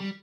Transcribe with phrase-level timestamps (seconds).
[0.00, 0.14] 皆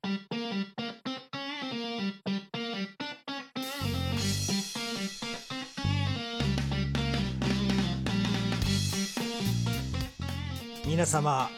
[11.06, 11.52] 様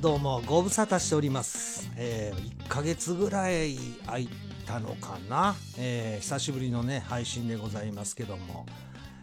[0.00, 4.28] どうもご無沙汰しております、えー、1ヶ月ぐらい空い
[4.66, 8.66] たのかな、えー、久しぶりのね配信でございますけども。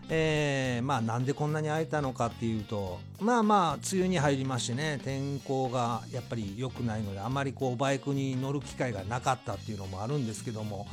[0.09, 10.87] えー、まあなんでこんなに空いたのかっていうとまあまあ梅雨に入りましてね天候がやっぱり良くないのであまりこうバイクに乗る機会がなかったっていうのもあるんですけども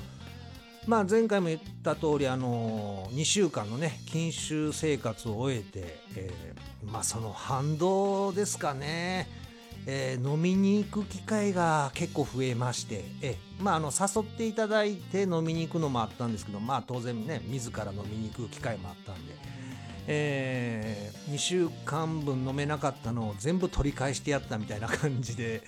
[0.87, 9.44] まあ前回も言った通りあの2週間のね禁酒生活を終えて、えー、まあその反動ですかね。
[9.87, 19.35] えー、飲みに行く機会が結構増えまして、えまあ、あの誘っていただいて飲みに行くのもあったんですけど、まあ、当然ね自ら飲みに行く機会もあったんで、
[20.07, 25.63] えー、2週間分飲めなかったのを全部取り返してやったみたいな感じで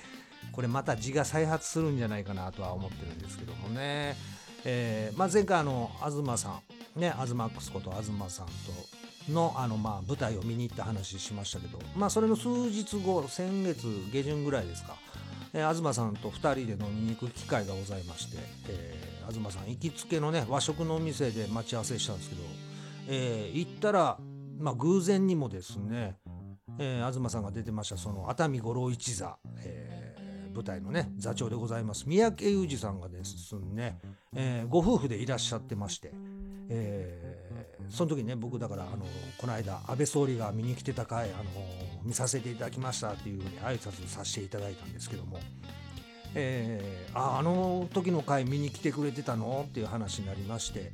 [0.52, 4.16] これまた字が再発するんじゃないかなとは思ってるんですけどもね、
[4.64, 6.60] えーまあ、前回あの東さ
[6.96, 8.52] んねアズマックスこと東さんと
[9.30, 14.96] のあのまあ舞台を見に行った話しましたけど、まあ、それの数日後先月下旬ぐらいですか、
[15.52, 22.42] えー、東さんと2人で飲みに行く機会がございまして、えー、東さん行きつけのね和食のお店で待ち合わせしたんですけど、
[23.08, 24.18] えー、行ったら、
[24.58, 26.16] まあ、偶然にもですね、
[26.78, 33.98] えー、東さんが出てましたその熱海五郎一座、えー、舞台のね座長でございます三宅裕二さんがですね、
[34.36, 36.12] えー、ご夫婦でいらっしゃってまして、
[36.68, 37.45] えー
[37.90, 39.06] その時ね僕だからあの
[39.38, 41.44] この間安倍総理が見に来てた回あの
[42.04, 45.38] 見させていただきましたっていうふうに挨拶させていただいたんですけども、
[46.34, 50.92] えー、ああの時の回見に来てくれてたのっていう話になりまして。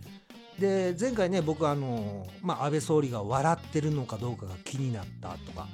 [0.59, 5.67] で前回ね僕あの、まあ、安倍総理が笑ってるのかどうかが気になったとか、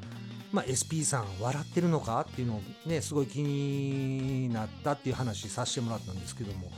[0.53, 6.71] まあ、SP さん笑ってるのかっていうのをねすごい気になったっていう話させてもらったんですけども。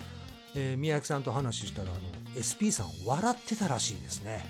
[0.55, 2.01] えー、宮城さんと話したらあの
[2.39, 4.45] SP さん笑ってたらしいですね。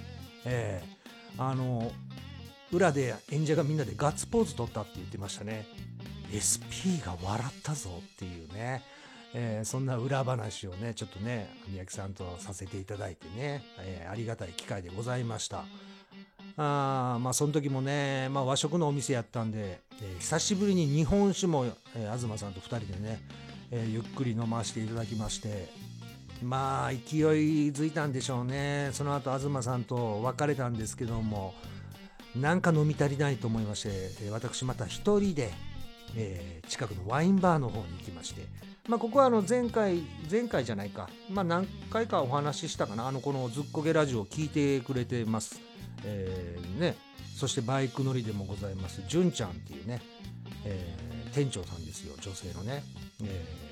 [0.45, 1.93] えー、あの
[2.73, 5.67] 裏で演者がみんなでガッツポーズ取ったって言ってましたね。
[6.31, 8.83] SP が笑ったぞっていうね、
[9.35, 15.65] えー、そんな裏話をねちょっとね宮城さんとさせていただいてね、えー、ありがたい機会でございました。
[16.57, 21.65] あまあその時もね、まあ、和食のお店やったんで、えー、久しぶりに日本酒も、
[21.97, 23.21] え、東さんと2人でね、
[23.71, 25.69] え、ゆっくり飲ませていただきまして
[26.43, 27.01] まあ勢い
[27.71, 28.91] づいたんでしょうね。
[28.93, 31.55] その後東さんと別れたんですけども
[32.35, 35.51] なんか飲み足りないと思いまして私また一人で、
[36.17, 38.43] えー、近くのワインバーの方に行きまして。
[38.89, 41.09] まあここはあの前回前回じゃないか。
[41.29, 43.07] まあ何回かお話ししたかな。
[43.07, 45.61] あのこのずっこけラジオを聞いてくれてます。
[46.05, 46.97] えー、ね。
[47.37, 49.03] そしてバイク乗りでもございます。
[49.07, 50.03] 純ちゃんっていうね、
[50.65, 52.15] えー、店長さんですよ。
[52.21, 52.83] 女性のね、
[53.23, 53.70] えー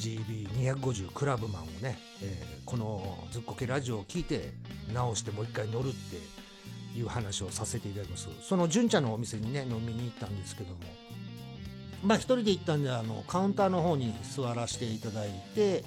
[0.00, 4.52] GB250 クラブマンをね、えー、このずっこけラジオを聞いて
[4.94, 8.28] 直してもう一回乗るっていう話をさせていただきます。
[8.42, 10.76] その純茶のお店にね飲みに行ったんですけども。
[12.02, 15.84] まあ一人で行ったんであのカウンターの方に座らせていただいて、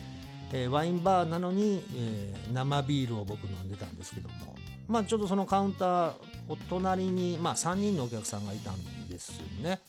[0.52, 4.56] えー、ワインバーなのに、えー、生ビールを僕飲んでたんですけども。
[4.88, 6.14] まあちょっとそのカウンター
[6.50, 9.80] お隣に、まあ、3人のお客さんがいたんですよね。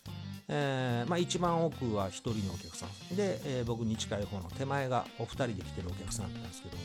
[0.49, 3.17] えーまあ、一番奥は1人のお客さん。
[3.17, 6.83] で、えー、僕に近い方の手前がお二人で来てるお客さんなんですけども。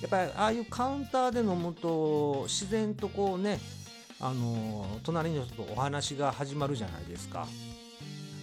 [0.00, 3.60] やっぱりああいうカウンターで飲むと自然とこうね
[4.20, 7.46] あの、隣の人とお話が始まるじゃないですか。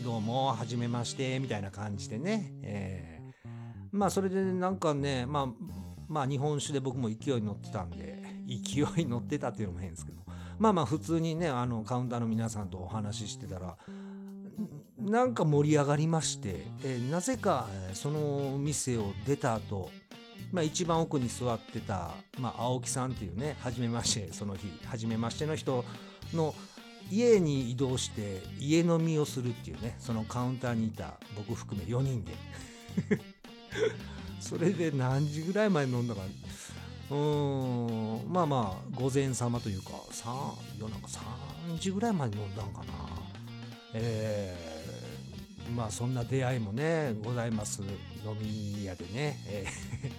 [0.03, 3.49] どうもはじめましてみたいな感じでね、えー、
[3.91, 5.47] まあそれでなんかねまあ
[6.07, 10.19] まあ日本酒で僕も勢いに乗ってたんで勢いに乗ってたっていうのも変ですけど。
[10.57, 13.77] まあまあ普通にねあのカウンターの皆さんとお話ししてたら
[14.99, 19.89] なんか盛り上がりまして、えー、なぜかその店を出た後、
[20.51, 25.85] まあ、一番奥に座ってた、まあ、青木さんっていうね初めましてその日初めましての人
[26.33, 26.53] の
[27.11, 32.33] 家に移動して家飲みをするっていうねそのカウンターにいた僕含め4人で。
[34.39, 36.21] それで何時ぐらい前に飲んだか。
[37.11, 39.91] うんまあまあ午前様というか
[40.77, 43.18] 夜中3時ぐらいまで飲んだんかな。
[43.93, 47.81] えー、まあそんな出会いもねございます。
[47.81, 47.87] 飲
[48.41, 50.11] み屋でね、えー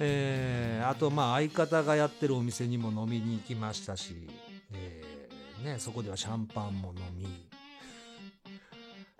[0.00, 4.14] えー、あとまあ相方がやってるお店にも飲みに行きましたし、
[4.72, 7.26] えーね、そこではシャンパンも飲み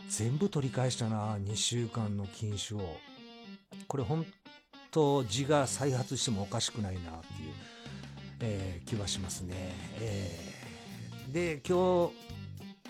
[0.08, 2.96] 全部取り返したな2週間の禁酒を。
[3.86, 4.26] これ本
[4.90, 7.52] 当字が再発してもおかしくないなっていう、
[8.40, 9.54] えー、気はしますね、
[10.00, 12.27] えー、で今日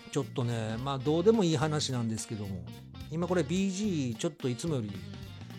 [0.08, 2.64] ちょっとねまあどうでもいい話なんですけども
[3.10, 4.90] 今これ BG ちょっといつもより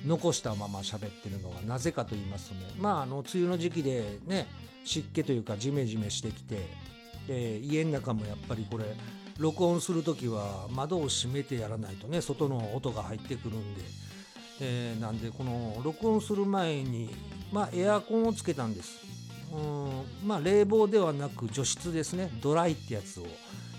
[0.05, 4.47] 残したまま喋ってるのはなぜかと言いますとねまああの梅雨の時期でね
[4.85, 6.67] 湿気というかジメジメしてきて
[7.27, 8.85] で家の中もやっぱりこれ
[9.37, 13.81] 録音する時は窓を閉めてやらないとね外の音が入ってくるんで、
[14.61, 17.09] えー、なんでこの録音する前に
[17.51, 18.99] まあエアコンをつけたんです。
[19.51, 22.29] うんまあ冷房ではなく除湿ですね。
[22.41, 23.25] ドライってやつを、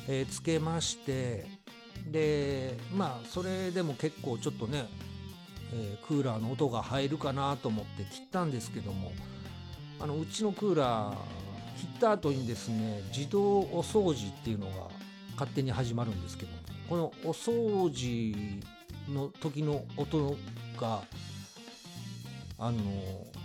[0.08, 1.46] えー、つけまして
[2.10, 4.86] でまあそれでも結構ちょっとね、
[5.72, 9.12] えー、クーラーの音が入るかなと思って切ったんですけども
[10.00, 11.16] あのうちのクーラー
[11.78, 14.88] 切った後にですね自動お掃除っていうのが
[15.32, 16.50] 勝手に始まるんですけど
[16.88, 18.34] このお掃除
[19.08, 20.36] の時の音
[20.78, 21.02] が
[22.58, 22.78] あの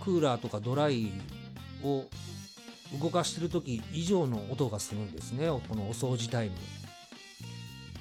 [0.04, 1.10] クーラーとかドライ
[1.82, 2.04] を
[3.00, 5.48] 動かしてる時以上の音がするんですね。
[5.68, 6.54] このお掃除タイム。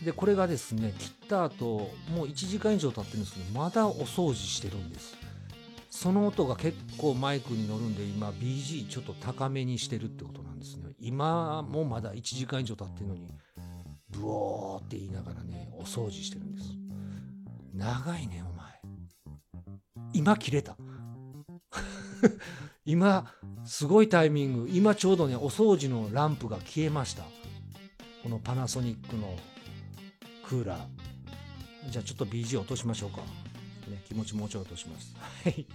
[0.03, 5.15] でこれがですね切った後もう1時間以上経ってるんですけどまだお掃除してるんです。
[5.89, 10.93] その音が結構マイクに乗るんで今 BG ちょっと高めにしてるってことなんですね。
[10.99, 13.27] 今もまだ1時間以上経ってるのに
[14.09, 16.69] ブオーって言いながらねお掃除してるんです。
[17.73, 18.65] 長いねお前。
[20.13, 20.77] 今切れた。
[22.85, 23.31] 今
[23.65, 24.69] すごいタイミング。
[24.71, 27.23] 今ちょうどねお掃除のランプが消えました。
[28.23, 29.37] このパナソニックの
[30.47, 31.89] クーラー。
[31.89, 33.17] じゃあちょっと BG 落としましょうか。
[33.89, 35.15] ね、気持ちもうちょい落とします。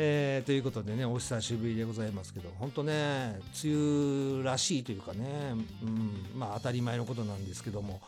[0.00, 8.00] えー、ということでね、お久しぶりでございますけど、本当ね、梅雨らしいというかね、うん、まあ当たり前のことなんですけども、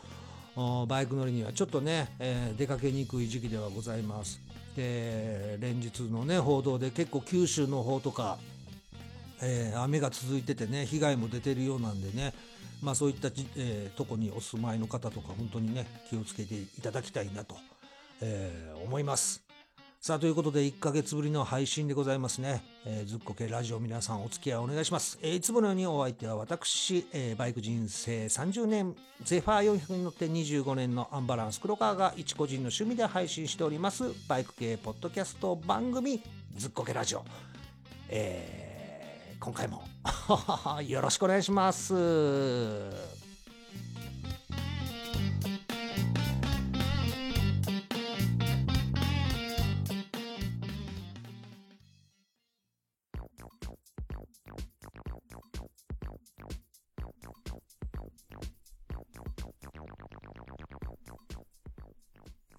[0.87, 4.39] バイク乗りにはちょっとね、えー、出かけにくい時期ではございます。
[4.75, 8.37] で、連日のね、報道で結構九州の方とか、
[9.41, 12.33] えー、雨が続いててね、被害も出てるようなんでね、
[12.81, 17.55] まあそういったえー、とこにお住まいの方とか、本当にね、気をつけていただきたいなと。
[18.21, 19.50] えー、思います。
[20.03, 22.63] さあ、ということで、1ヶ月ぶりの配信でございますね。
[22.87, 25.19] えー、ずっこけラジオ皆さんお付き合いお願いします。
[25.21, 36.19] えー、いつものようにお相手は私、えー、バイク人生30年、ゼファー400に乗って25年のアンバランス黒川が一個人の趣味で配信しております、バイク系ポッドキャスト番組、
[36.55, 37.23] ずっこけラジオ。
[38.09, 39.83] えー、今回も
[40.81, 43.20] よろしくお願いします。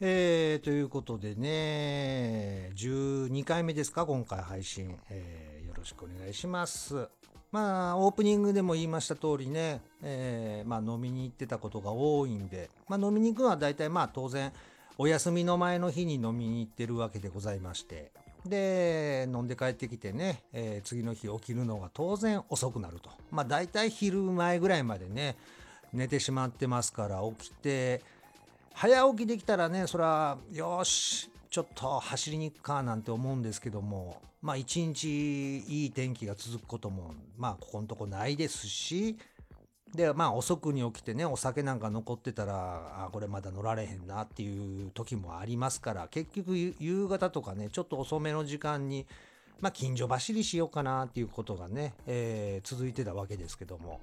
[0.05, 7.09] えー、ということでね、12回目ですか、今回配信、えー、よろしくお願いします。
[7.53, 14.53] まあ、オープニングでも言いました通りね、えー、まあ、飲みに行ってたことが多いんで、まあ、飲みに行くのは大体まあ当然、
[14.99, 18.11] お休みの前の日に飲みに行ってるわけでございまして、
[18.45, 23.09] で、飲んで帰ってきてね、えー、次の日起きるのが当然遅くなると。
[23.31, 25.37] まあ大体昼前ぐらいまでね、
[25.93, 28.03] 寝てしまってますから起きて、
[28.75, 39.17] 早起きできたらねそれはよしちょっと走りに行くかなんて思うんですけどもまあ一日いい天気が続くこともまあここのとこないですし
[39.95, 49.07] でまあ遅くに起きてねお酒なんか残ってたらあこれまだ乗られへんなっていう時もありますから結局夕方とかねちょっと遅めの時間に
[49.61, 54.01] まあ近所走りしようかなっていうことがね、えー、続いてたわけですけども。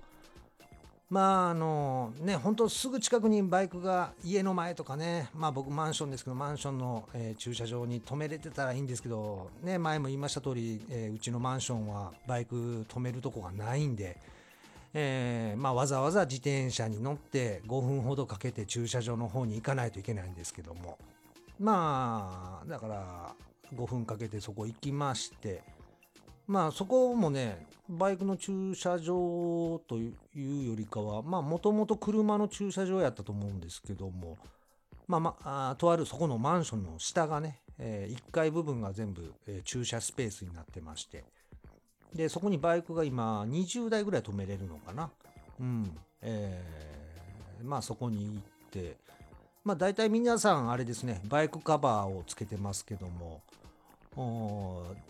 [1.09, 5.29] まああのね本当すぐ近くにバイクが家の前とかね。
[5.33, 14.17] まあ僕マンションですけどマンションの、えー、駐車場に止めれてたらいいんですけどね前も言いました通り、えー、うちのマンションはバイク止めるとこがないんで、
[14.93, 20.97] えー、まあわざわざ自転車に乗って5分ほどかけて駐車場の方に行かないといけないんですけども。
[21.59, 23.35] まあだから
[23.75, 25.61] 5分かけてそこ行きまして
[26.49, 34.35] まあそこもねバイクの駐車場というよりかはまあもともと車の駐車場やったと思うんですけども
[35.07, 41.23] まあまあとあるそこのマンションの下がね、えー、1階部分が全部、えー、駐車スペースになってまして
[42.15, 45.11] でそこにバイクが今20台ぐらい止めれるのかな。
[45.59, 45.95] うん。
[46.23, 48.97] えー、まあそこに行って
[49.63, 53.41] まあ大体皆さんあれですねバイクカバーをつけてますけども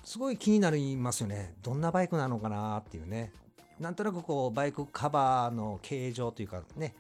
[0.04, 1.56] すごい気になりますよね。
[1.64, 3.32] どんなバイクなのかなっていうね。
[3.80, 6.94] なんとなくこうバイクカバーの形状というかね、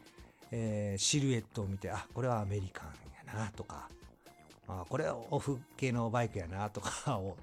[0.52, 2.88] えー、シルエットを見て、あ、これはアメリカン
[3.28, 3.90] やなとか、
[4.68, 7.38] あこれはオフ系のバイクやなとか を、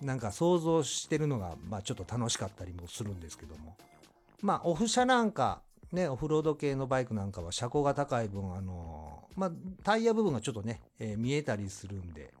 [0.00, 3.76] なんか想像してるのが、まあちょっと楽しかったりもするんですけども。
[4.42, 9.52] まあオフ車なんか、ね、オフロード系のバイクなんかは車高が高い分、あのまあ、
[9.84, 12.32] タイヤ部分がちょっとね、えー、見えたりするんで、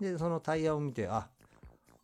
[0.00, 1.28] で、そのタイヤを見て、あ、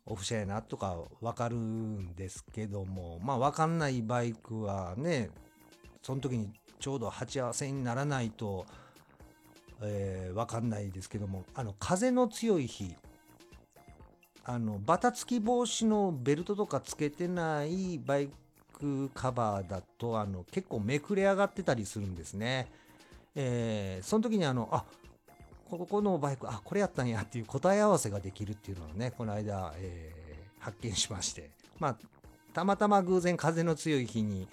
[0.05, 5.29] オフ車やなとかわかるんですけども、まあわかんないバイクはね、
[6.01, 8.65] その時にちょうど鉢合わせにならないと、
[9.81, 12.95] えー、わかんないですけども、あの、風の強い日、
[14.43, 18.29] あの、バタつき防止のベルトとかつけてないバイ
[18.73, 22.67] クカバーだと、あの、結構めくれ上がってたりするんですね。
[23.33, 24.85] えー、その時にあの、あ、
[25.77, 31.97] ここのバイク、あ、これやったんやっていう答え合わせができるっていうのをね、この間、えー、発見しまして、まあ、
[32.53, 34.47] たまたま偶然風の強い日に、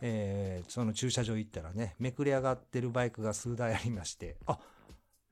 [0.00, 4.58] えー、その駐車場行ったらね、めくれ上がってるバイクが数台ありまして、あ、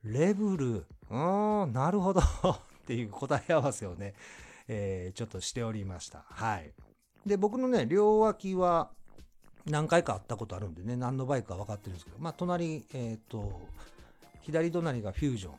[0.03, 2.23] レブル、うーん、なるほどっ
[2.87, 4.13] ていう答え合わせをね、
[4.67, 6.23] えー、ちょっとしておりました。
[6.29, 6.71] はい。
[7.25, 8.89] で、僕のね、両脇は
[9.65, 13.61] 何回か会ったことあるんでね、何のバイクか分かってるんですけど、まあ、隣、えっ、ー、と、
[14.41, 15.53] 左隣がフュージョン。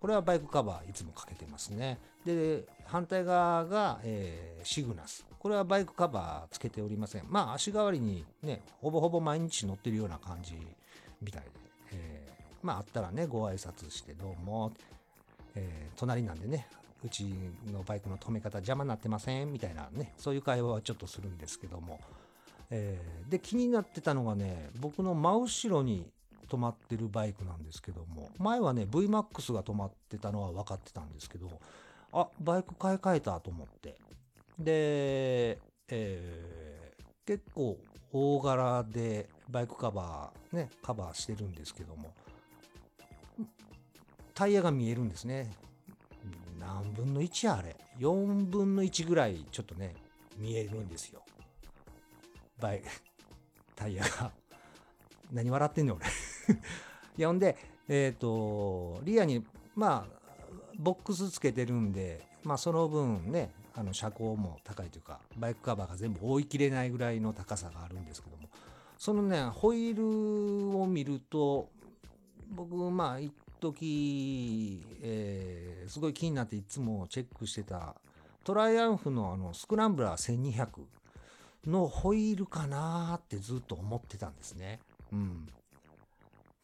[0.00, 1.98] これはバイクカバーいつもかけてますね。
[2.24, 5.26] で、反対側が、えー、シグナス。
[5.38, 7.24] これはバイクカバーつけておりません。
[7.28, 10.54] まあ足代わりにね、ほぼほぼ毎日乗ってるような感じ
[11.20, 11.48] みたいで。
[11.92, 14.72] えー、まああったらね、ご挨拶してどうも。
[15.54, 16.66] えー、隣なんでね、
[17.04, 17.34] うち
[17.70, 22.00] のバイクの止め方邪魔になってませんみたいなね、そういう会話はちょっとするんですけども。
[22.70, 26.06] えー、で、気になってたのがね、僕の真後ろに
[26.50, 31.48] 止まってるバイクなんですけども、前はね、VMAX が止まってたのは分かってたんですけど、
[32.12, 33.96] あ、バイク買い替えたと思って。
[34.58, 37.78] で、えー、結構
[38.12, 42.12] 大柄でバイクカバー、ね、カバーしてるんですけども、
[44.34, 45.54] タイヤが見えるんですね。
[46.58, 49.94] 何分の1あれ ?4 分の1ぐらいちょっとね、
[50.36, 51.22] 見えるんですよ。
[52.58, 52.82] バイ、
[53.76, 54.32] タイヤが。
[55.32, 56.06] 何笑ってんねん俺
[57.18, 57.56] いやほんで、
[57.88, 59.44] えっ、ー、と、リアに、
[59.74, 60.20] まあ、
[60.78, 68.48] ボックスつけてるんで、まあその分ね、あの車高も高いというか、バイクカバーが全部覆いきれないぐらいの高さがあるんですけども、
[68.98, 71.68] そのね、ホイールを見ると、
[72.50, 77.94] 僕、まあ、一時、えー、すごい気になっていつもチェックしてた、
[78.44, 80.68] トライアンフのあのスクランブラー1200
[81.66, 84.80] のホイールかなーってずっと思ってたんですね。
[85.12, 85.46] うん。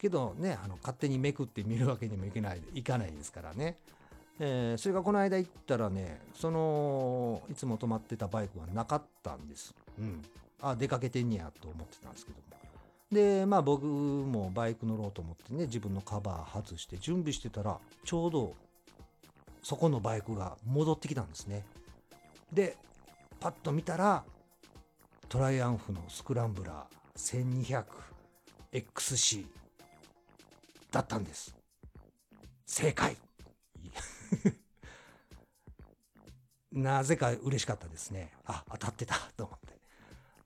[0.06, 3.76] けどね、あの、勝手にめくって見るわけにもいけない、いかないですからね。
[4.38, 9.74] えー、それがこの間行ったらね、その、いつも止まってたバイクはなかったんです。
[9.98, 10.22] うん。
[10.60, 12.44] あ、出かけてんねやと思ってたんですけども。
[13.10, 18.54] で、まあ僕もバイク乗ろうと思ってね、自分のカバー外して準備してたら、ちょうど
[19.62, 21.64] そこのバイクが戻ってきたんですね。
[22.52, 22.76] で、
[23.40, 24.24] パッと見たら、
[25.28, 27.84] トライアンフのスクランブラー
[28.72, 29.65] 1200XC
[30.96, 31.54] だったんです。
[32.64, 33.16] 正解
[36.72, 38.32] なぜか嬉しかったですね。
[38.44, 39.78] あ、当たってたと思って。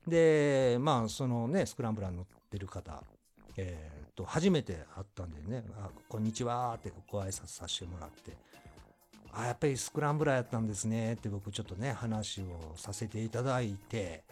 [0.07, 3.02] で、まあ、そのね、スクランブラー乗ってる方、
[3.57, 8.37] えー、と、初めて会ったんでね、あ、こんにちはってご挨拶させてもらって、
[9.33, 14.25] あ、やっぱりスクランブラーやったんですねって僕ちょっとね、話をさせていただいて、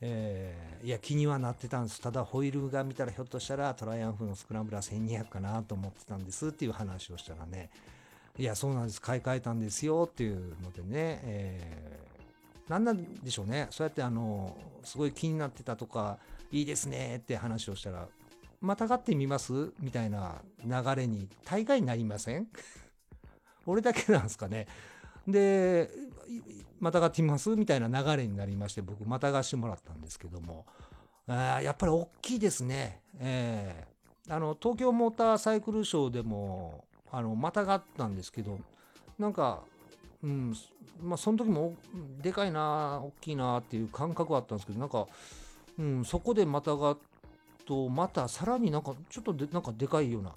[0.00, 2.00] えー、いや、気にはなってたんです。
[2.00, 7.70] ただ、ホイールが見たらひょっとしたらトライアンフのスクランブラー1200かなと思ってたんですっていう話をしたらね、
[8.38, 9.00] いや、そうなんです。
[9.00, 13.66] 買い替えたんですよっていうのでね、えー、何なんでしょうね。
[13.70, 16.18] そうやってあの、すごい気になってたとか、
[16.52, 18.08] いいですねって話をしたら、
[18.60, 19.72] またがってみます？
[19.80, 22.46] みたいな流れに大概なりません？
[23.66, 24.66] 俺だけなんですかね。
[25.26, 25.90] で、
[26.80, 27.50] またがってみます？
[27.50, 30.66] みたいな流れになりまして、僕またがしてもらったんですけども、
[31.26, 33.00] あやっぱり大きいですね。
[33.18, 38.58] えー、あの、東京モーターサイクルショーでも、あのまたがったんですけど
[39.18, 39.60] なんか
[40.22, 40.54] うん
[41.02, 41.74] まあその時も
[42.20, 45.06] でかいな大きいなっていう感覚はあったんですけどなんか、
[45.78, 46.98] うん、そこでまたが
[47.64, 50.34] とまたさらになんかちょっとでなんかでかいような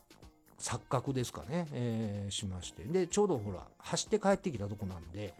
[0.57, 2.85] 錯覚ですかね、えー、しまして。
[2.85, 5.33] でちょうどほら走って帰ってきたとこなんで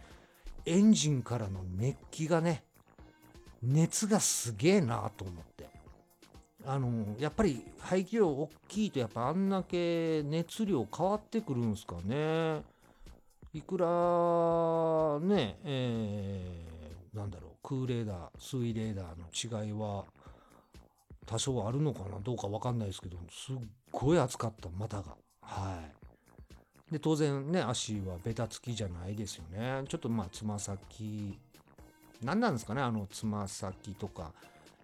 [0.66, 2.64] エンジンからの熱気がね
[3.62, 5.70] 熱がすげえなと思って。
[6.64, 12.62] あのやっぱり排気量大きいとやっぱあんだけ熱量変わってくるんすかね。
[13.54, 20.06] いくらねえー、なんだろう空レーダー水レーダーの違いは
[21.26, 23.56] 多少あるのかなどうか分かんないですけどすっ
[23.92, 25.16] ごい暑かった股が。
[25.42, 26.01] はい。
[26.92, 31.40] で当然ね足はベタつきじゃないですよねちょっとまあつま先
[32.22, 34.32] 何なんですかねあのつま先とか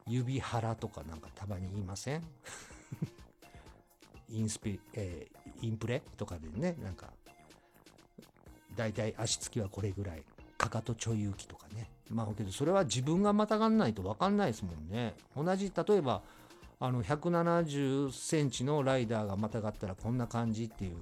[0.07, 2.23] 指腹とかなんかたまに言いません？
[4.29, 7.07] インスピ、えー、インプレとかでね、なんか、
[8.75, 10.23] だいたい足つきはこれぐらい、
[10.57, 11.89] かかとちょい浮きとかね。
[12.09, 15.15] まあ、けどそれは自分がまたがんないと分かんないですもんね。
[15.35, 16.21] 同じ、例えば、
[16.79, 20.97] あの、170センチのライダーがまたがったらこんな感じっていう、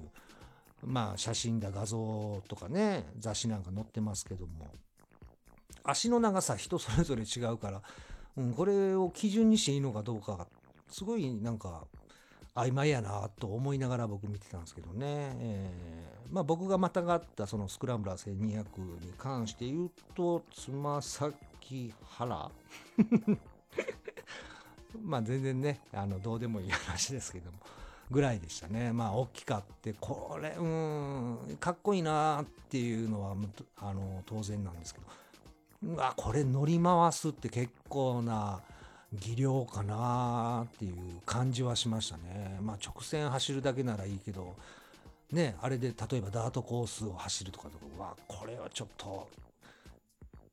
[0.86, 4.72] まあ、写真だ、画像とかね、雑誌なんか載ってますけども、
[5.82, 7.82] 足の長さ人それぞれ違うから、
[8.36, 10.46] うん、これを基準にしていいのかどうか、
[10.88, 11.84] すごいなんか、
[12.54, 21.34] 曖昧やなと思いながら僕見てたんですけどね、えー、まあ僕がまたがったそのスクランブラー1200に関して言うとつま先
[22.16, 22.50] 腹
[25.04, 27.58] まあ全然ねあのどうでもいい話ですけども。
[28.10, 28.92] ぐらいでしたね。
[28.92, 33.36] まあ大きかってこれうんかっこいいなっていうのは
[33.78, 35.06] あの当然なんですけど。
[35.82, 38.60] うわこれ乗り回すって結構な
[39.12, 40.94] 技量かなっていう
[41.24, 42.58] 感じはしましたね。
[42.60, 44.54] まあ直線走るだけならいいけど、
[45.32, 49.28] ね、あれで例えばダートコースを走るとかとか、うわ、これはちょっと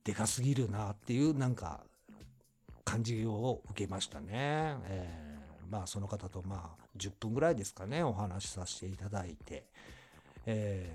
[0.04, 1.82] でかすぎるなっていうなんか
[2.84, 4.28] 感じを受けましたね。
[4.32, 5.33] えー、
[5.74, 9.64] まあその方とまあ10分ぐらいですかね、お話しさせていただいて、
[10.46, 10.88] え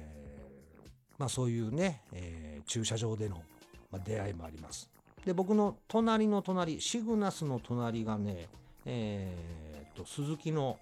[0.87, 3.43] ー、まあそういうね、えー、駐車場での
[4.05, 4.89] 出会いもあります。
[5.25, 8.47] で、僕の隣の隣、シグナスの隣がね、
[8.87, 10.79] えー、と、鈴木の、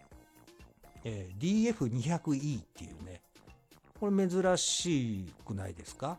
[1.02, 3.22] えー、DF200E っていうね、
[3.98, 6.18] これ珍しくないですか？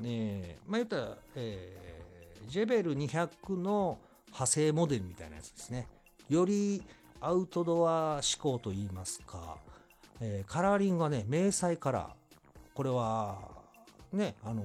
[0.00, 3.98] ねまあ言ったら、えー、ジェベル200の
[4.28, 5.86] 派生モデルみたいなやつですね。
[6.30, 6.82] より
[7.20, 9.58] アウトドア志向といいますか、
[10.20, 12.12] えー、カラーリングはね、迷彩カラー。
[12.74, 13.38] これは、
[14.12, 14.62] ね、あの、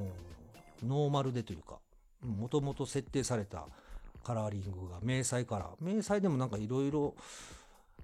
[0.85, 1.79] ノーマルでというか、
[2.21, 3.65] もともと設定された
[4.23, 5.83] カラーリングが迷彩カラー。
[5.83, 7.13] 迷彩でもなんかいろいろ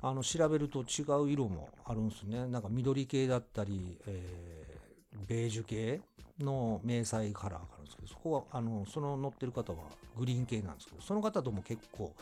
[0.01, 2.46] あの調べると違う色もあるんですね。
[2.48, 6.01] なんか緑系だったり、えー、ベージュ系
[6.39, 9.80] の迷彩カラーがあるんですけど、そこは、あの、その乗ってる方は
[10.17, 12.13] グリーン系なんですけど、その方とも結構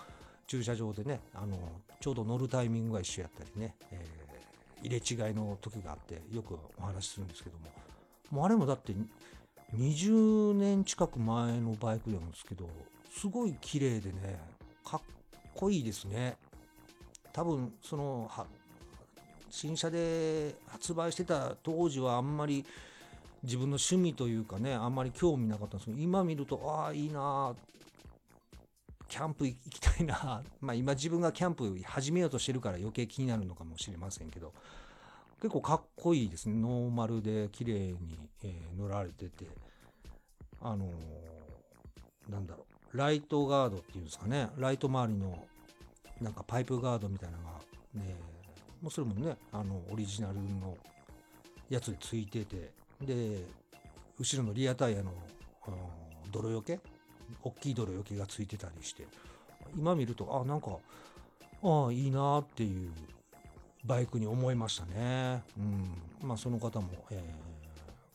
[0.50, 1.60] 駐車場でね、あの、
[2.02, 7.66] ちょうど乗るタイミングが一緒やったりね、えー、入れ違いの時があって、よくお話しするんですけども、
[8.32, 8.94] もうあれもだって
[9.76, 12.68] 20年近く前のバイクなんですけど、
[13.16, 14.40] すごい綺麗でね、
[14.84, 15.02] かっ
[15.54, 16.36] こいいですね。
[17.32, 18.32] 多分、その、
[19.52, 22.66] 新車で発売してた当時はあんまり
[23.44, 27.54] 自分の趣味というかね、あんまり興味なかったんですけど、今見ると、ああ、いいな
[29.10, 30.44] キャンプ行きたいな。
[30.62, 34.54] まあ今自分がキャンプ始めようとしてるから余計気になるのかもしれませんけど、
[35.42, 36.56] 結構かっこいいですね。
[36.56, 39.48] ノーマルで綺麗に、えー、乗られてて、
[40.62, 45.48] あのー、なんだろう、ライトガードっていうんですかね、ライト周りの
[46.22, 47.60] なんかパイプガードみたいなのが、
[47.94, 48.16] ね、
[48.82, 50.78] もうそれもね、あの、オリジナルの
[51.70, 53.46] やつでついてて、で、
[54.18, 55.14] 後ろのリアタイヤの、
[56.32, 56.80] 泥よけ
[57.44, 59.06] 大きい泥よけがついてたりして、
[59.76, 60.78] 今見ると、あ、なんか、
[61.62, 62.92] ああ、いいなっていう
[63.86, 65.44] バイクに思いましたね。
[65.58, 66.28] うん。
[66.28, 67.16] まあその方も、え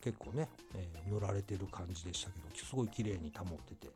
[0.01, 3.87] ー、結構ね、えー、乗られてる感じでしたけど、すごい綺麗に保ってて。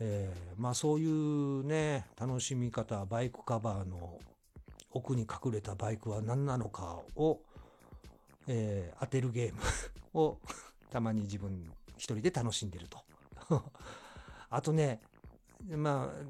[0.00, 4.18] えー、まあそういうね、楽しみ方、バイクカバーの
[4.92, 7.40] 奥に隠れたバイクは何なのかを、
[8.46, 9.60] え、当てるゲーム
[10.20, 10.38] を
[10.90, 13.02] たまに自分一人で楽しんでると。
[14.50, 15.00] あとね、
[15.68, 16.22] まあ、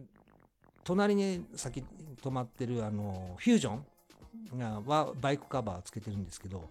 [0.84, 1.84] 隣に先
[2.22, 6.68] 止まってるあの、フュージョンはバイクカバーつけてるんですけど、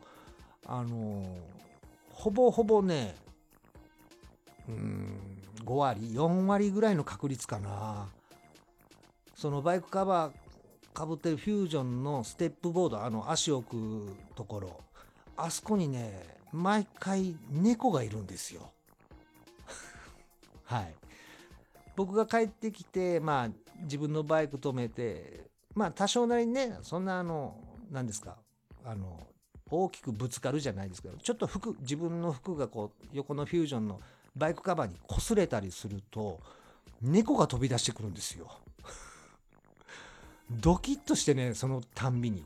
[0.66, 1.24] あの
[2.10, 3.16] ほぼほぼね、
[4.68, 8.10] うん、5割、4割ぐらいの確率かな。
[9.36, 10.34] そのバイクカバー
[10.94, 14.82] かぶってるフュージョンのステップボード、あの足置くところ、
[15.38, 18.72] あそこにね、毎回猫がいるんですよ。
[20.66, 20.96] はい。
[21.98, 23.50] 僕が帰ってきて、まあ
[23.82, 27.58] 自分のバイク止めて、まあ多少なりにね、そんなあの、
[27.92, 28.38] 何ですか、
[28.86, 29.20] あの、
[29.72, 34.00] 大きくぶつかるじゃないですけど、ちょっと服、自分の服がこう、横のフュージョンの
[34.36, 36.40] バイクカバーに擦れたりすると、
[37.02, 38.48] 猫が飛び出してくるんですよ。
[40.52, 42.46] ドキッとしてね、そのたんびに。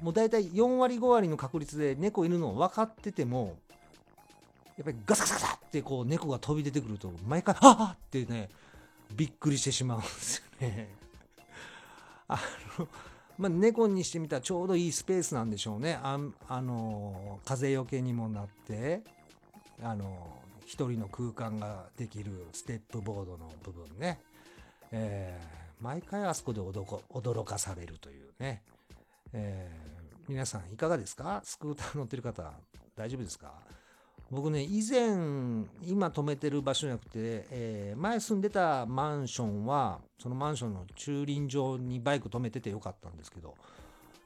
[0.00, 3.58] もう大体4割5割の確率で猫いるの分かってても、
[4.78, 8.48] やっぱりガサガサガサってこう猫が飛び出てくると、毎回、はっってね、
[9.14, 10.88] びっくりしてしまうんですよね。
[12.28, 12.40] あ
[12.78, 12.88] の、
[13.38, 15.98] まあ、猫にしてみたらちょうどいいスペースなんでしょうね。
[16.02, 19.02] ああの、風よけにもなって、
[19.82, 24.20] あの、一人の空間ができるステップボードの部分ね。
[24.90, 28.62] えー、毎回あそこで驚かされるというね。
[29.32, 29.70] え
[30.28, 31.40] 皆さんいかがですか？
[31.44, 32.52] スクーター乗ってる方
[32.96, 33.52] 大丈夫ですか？
[34.30, 35.08] 僕ね以前
[35.84, 37.10] 今止めてる場所じゃなくて、
[37.50, 43.54] えー、前住んでたマンションはそのマンションの駐輪場にバイク止めててよかったんですけど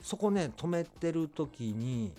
[0.01, 2.13] そこね止めてる時に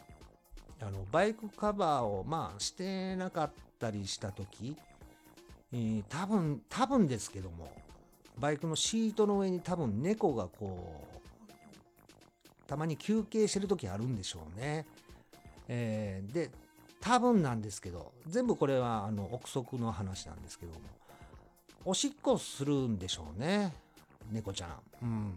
[0.80, 4.76] あのバイクカバーをまあしてなかったりした時、
[5.74, 7.72] えー、多分多分ですけども
[8.38, 14.86] バイクのシートの上に多分猫がこうたまに休憩してる時あるんでしょうね。
[15.67, 16.50] えー、で
[17.01, 20.79] 多分なんですけど全部これはあの憶測の話なんですけども
[21.83, 23.73] おしっこするんでしょうね
[24.31, 24.69] 猫ちゃん。
[25.01, 25.33] うん、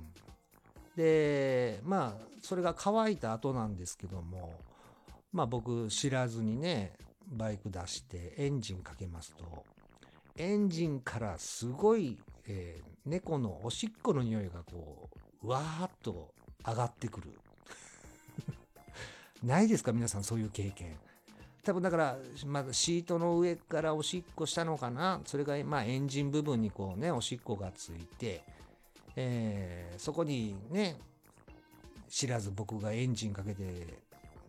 [0.95, 4.53] でまあそれが乾いた後なんですけども
[5.33, 6.93] まあ僕知らずにね
[7.27, 9.65] バイク出してエンジンかけますと
[10.37, 15.09] エンジンからすごい、えー、猫のおしっこの匂いがこ
[15.43, 16.35] うわーっと
[16.67, 17.31] 上がってくる。
[19.43, 19.93] ないですか？
[19.93, 20.99] 皆さんそういう経験。
[21.65, 25.21] 多分だからまずシートの上からおしっこしたのかな？
[25.25, 28.43] それがまあエンジン部分にこうねおしっこがついて、
[29.17, 30.97] えー、そこにね
[32.09, 33.65] 知らず僕がエンジンかけて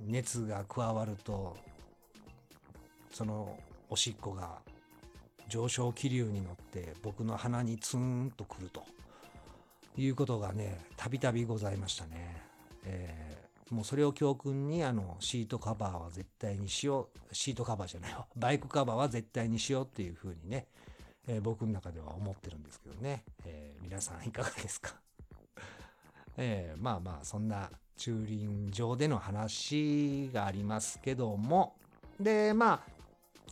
[0.02, 1.56] 熱が加わると
[3.12, 3.58] その
[3.90, 4.60] おしっこが
[5.48, 8.84] 上昇気流に乗って僕の鼻にツーンとくると
[9.98, 12.42] いうことがね、たびたびございましたね。
[12.84, 20.68] えー、もうそれを教訓に、あの、シートカバーは絶対にしよう、シートカバーじゃないわ、 バイクカバーは絶対にしようっていうふうにね、
[21.28, 23.24] えー、僕の中では思ってるんですけどね。
[23.46, 24.96] えー、皆さんいかがですか？
[26.38, 31.76] えー、まあまあ、そんな駐輪場での話がありますけども、
[32.20, 32.96] で、まあ、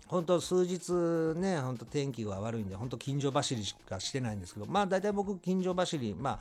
[0.07, 0.91] 本当数日
[1.39, 6.39] ね、本当天気が悪いんで、本当近所走りしかしてないんですけど、まあ大体僕近所走り、まあ、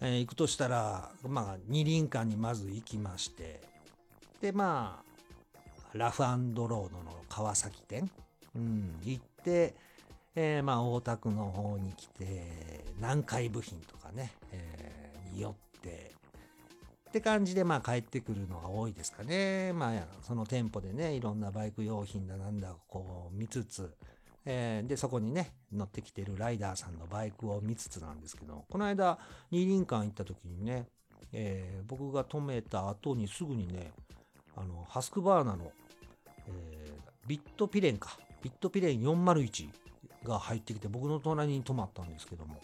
[0.00, 3.60] えー、行くとしたら、まあ二輪館にまず行きまして、
[4.40, 6.88] で、まあ、ラフロードの
[7.28, 8.10] 川崎店、
[8.54, 9.74] うん、行って、
[10.34, 16.12] えー、まあ大田区の方に来て、南海部品とかね、えー、に寄って、
[17.08, 19.72] って感じでまあ帰ってくるのが多いですかね。
[19.74, 23.92] まあその店舗でね、いろんなバイク用品だなんだこう見つつ、
[24.46, 29.18] えー、で、そこにね、乗ってきてるライダーさんのバイクを見つつなんですけど、この間、
[29.50, 30.86] 二輪館行った時にね、
[31.32, 33.92] えー、僕が止めた後にすぐにね、
[34.56, 35.70] あの、ハスクバーナの、
[36.46, 39.68] えー、ビットピレンか、ビットピレン401
[40.24, 42.60] が入ってきて、僕の隣に止まったんですけども、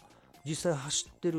[0.47, 1.39] 実際走ってる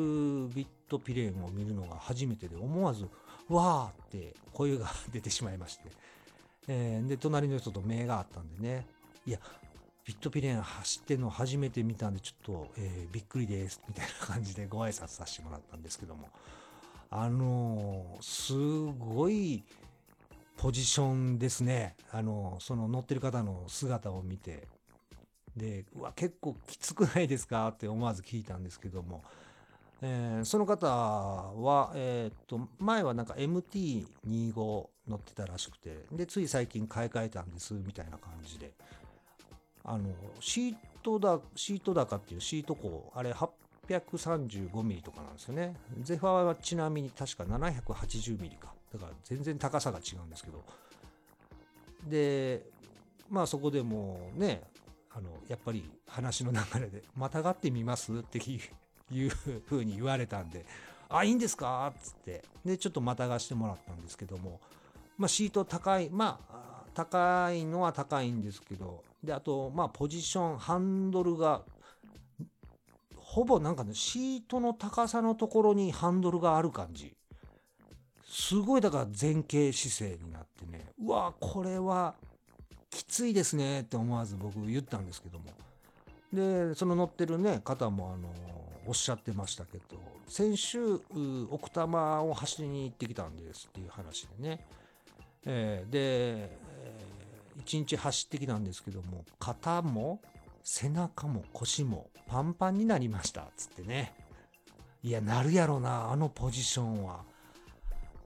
[0.53, 3.07] ビットピレーンを見るのが初めてで思わず
[3.47, 5.83] 「わー!」って声が出てしまいまして、
[6.67, 8.85] えー、で隣の人と目があったんでね
[9.25, 9.39] いや
[10.07, 16.29] ビットピレーン走ってんの初めて見たんでちょっと、えー、びっくりですみたいな感じでご挨拶させてもらったんですけども。
[17.09, 18.53] あのー、す
[18.97, 19.63] ごい
[20.55, 21.97] ポジションですね。
[22.09, 24.67] あのその乗ってる方の姿を見て。
[25.57, 29.23] で、うわ、結構きつくないですかって思わず聞いたんですけども、
[30.01, 34.53] えー、その方は、え、っと、前はなんか MT25
[35.07, 38.73] 乗ってたらしくて、で、つい最近買い替えたんです、みたいな感じで、
[39.87, 45.75] あの、シートだ、シート高っていうシート高、あれ835ミリとかなんですよね。
[46.01, 48.73] ゼファーはちなみに確か780ミリか。
[48.93, 50.63] だから全然高さが違うんですけど。
[52.07, 52.63] で、
[53.29, 54.61] まあそこでもうね、
[55.17, 60.63] あのやっぱり話の流れで「またがってみます?」っていうふうに言われたんで
[61.09, 64.61] 「あいいんですか?」っつってでちょっとまたがしてもらったんですけども、
[65.17, 71.61] まあ、シート高いまあ高いのは高いんですけどであとまあポジションハンドルが
[73.17, 77.13] ほぼなんかねシートの高さのところにハンドルがある感じ。
[78.25, 80.85] すごいだから前傾姿勢になってね。
[80.99, 82.15] うわこれは
[82.89, 85.45] きついですねって思わず僕言ったんですけども。
[86.31, 88.29] でその乗ってるね方もあの
[88.85, 91.01] おっしゃってましたけど先週
[91.49, 94.65] 奥多摩を走りに行ってきたんですっていう話でね、
[95.45, 96.57] えー、で、
[97.67, 100.21] 1日走ってきたんですけども肩も
[100.63, 104.13] 背中も腰もパンパンになりましたつってね
[105.03, 107.23] いやなるやろなあのポジションは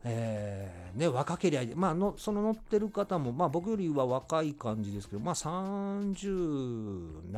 [0.03, 7.31] えー、ね、若けりゃ、まあの、その乗ってる方も、まあ僕よりは若い感じですけど、まあ30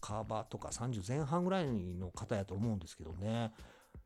[0.00, 3.52] 半ばとか30前半ぐらいの方やと思うんですけどね。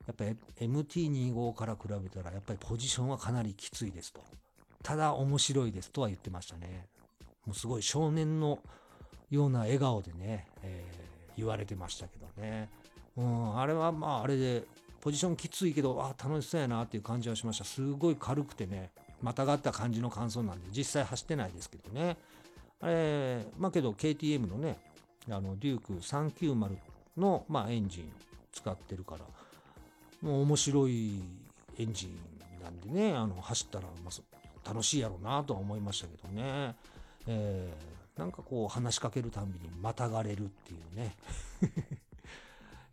[0.07, 4.21] やっぱり MT25 から比べたら、やっぱりポジションはかなりきついですと。
[4.83, 6.89] ただ面白いですとは言ってましたね。
[7.47, 8.59] もうすごい少年の
[9.31, 12.69] ような笑顔でね、えー、言われてましたけどね。
[13.17, 14.63] うん、あれはまああれで
[15.01, 17.65] ポジションきついけど、あ楽しそうやなっていう感じはしました。
[17.65, 18.91] すごい軽くてね、
[19.23, 22.17] またがった感じの感想なんで実際走ってないですけどね
[22.81, 24.77] あれまあけど KTM のね
[25.31, 26.77] あのデューク390
[27.17, 28.13] の、まあ、エンジン
[28.53, 29.21] 使ってるから
[30.21, 31.23] もう面白い
[31.79, 36.75] エンジンなんでねあの走ったら、まあ、楽しいやろうなとは思いましたけどね、
[37.27, 41.17] えー、なんかこう話しかけるたびにまたがれるっていうね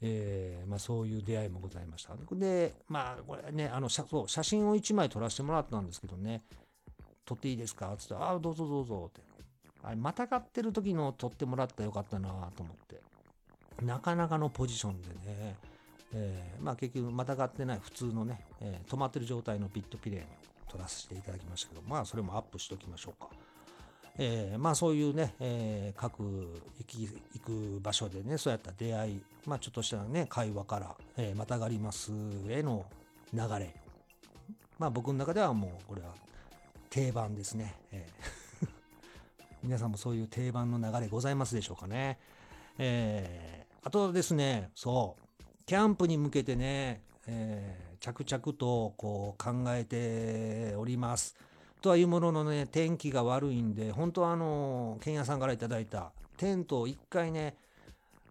[0.01, 2.15] えーまあ、そういう出会いもございました。
[2.31, 6.41] で、まあ、これね、あの写そう写真を1枚撮らせてもらったんですけどね、
[7.25, 7.93] 撮っていいですか？
[7.97, 9.21] つって、ああ、どうぞどうぞって。
[9.83, 13.01] あれ、またがってる時の撮ってもらったらよかったなと思って。
[13.83, 15.57] なかなかのポジションでね、
[16.13, 20.25] えー、まあ結局またがってない普通のね、えー、止まってる状態のピットピレーン
[20.69, 23.29] 撮らせていただきましたけど、まあそれもアップしときましょうか。
[24.21, 32.11] えー、まあそういうね、えー、各行き行く場所でねそうやった出会い、まあ、ちょっとしたね会話から、えー、またがります
[32.49, 32.85] への
[33.33, 33.73] 流れ。
[34.77, 36.09] まあ僕の中ではもうこれは
[36.89, 38.67] 定番ですね、えー、
[39.63, 42.19] 皆さんもそういう定番の流れございますでしょうかね、
[42.77, 45.23] えー、あとですねそう。
[45.65, 51.37] キャンプに向けてね、えー、着々とこう考えております。
[51.81, 57.55] とはいうもののね、天気が悪いんで、本当はあの、剣屋さんから頂いたテントを一回ね、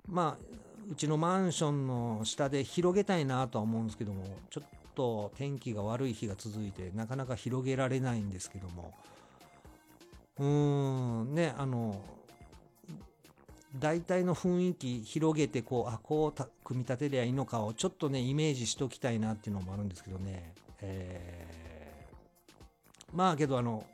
[0.07, 0.45] まあ、
[0.91, 8.93] うちのマンションの下で広げたいなとは思うんですけども、ちょっと天気が悪い日が続いて、なかなか広げられないんですけども、
[10.39, 10.45] うー
[11.25, 12.01] ん、ね、あの、
[13.77, 21.47] 大体の雰囲気広げてこうあこう組み立てりゃいいのかをちょっとねイメージしときたいなっていうのもあるんですけどね、え
[23.13, 23.85] まあけどあの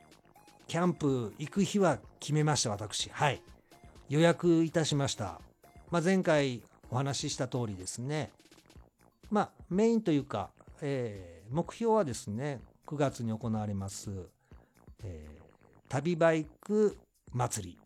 [0.67, 3.09] キャンプ行く日は決めました私。
[3.09, 3.41] はい。
[4.09, 5.39] 予約いたしました、
[5.89, 8.31] まあ、前回お話しした通りですね。
[9.31, 10.49] まあメインというか、
[10.81, 14.11] えー、目標はですね9月に行われます、
[15.03, 15.41] えー、
[15.89, 16.97] 旅バイク
[17.31, 17.77] 祭り。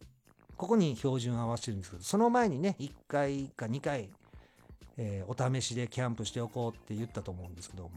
[0.57, 4.09] ここに標準合わせてるんですけどその前にね1回か2回、
[4.97, 7.89] えー、お試しでキャンプしておこうって言ったと思うんですけども。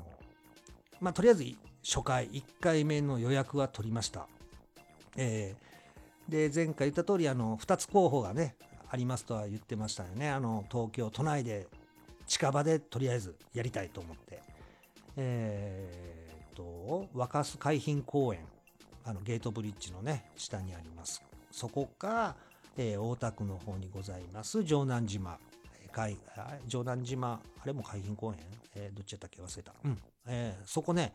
[1.01, 1.45] まあとりあえず
[1.85, 4.29] 初回1回目の予約は取りました。
[5.17, 8.57] えー、で前回言った通りあの2つ候補がね
[8.89, 10.31] ありますとは言ってましたよね。
[10.31, 11.67] あの東京都内で
[12.27, 14.41] 近場でとりあえずやりたいと思って。
[15.17, 18.41] えー、と若洲海浜公園
[19.05, 21.23] あのゲートブリッジのね下にあります。
[21.51, 22.37] そこか、
[22.79, 25.39] えー、大田区の方にございます城南島。
[25.93, 26.17] 海
[26.69, 28.39] 城南島あれも海浜公園、
[28.75, 29.43] えー、どっちやったっけ？
[29.43, 29.99] 忘れた、うん。
[30.27, 31.13] えー、そこね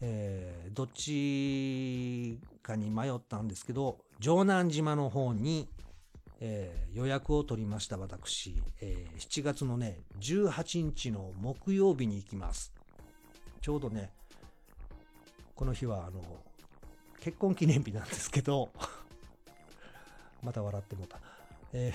[0.00, 5.68] えー、どっちかに迷ったんですけど、城南島の方に、
[6.40, 12.72] えー、予約を取りました私、えー、7月のね、18日の木曜日に行きます。
[13.62, 14.10] ちょうどね、
[15.54, 16.22] この日はあの、
[17.20, 18.68] 結婚記念日なんですけど、
[20.42, 21.18] また笑ってもうた。
[21.72, 21.92] え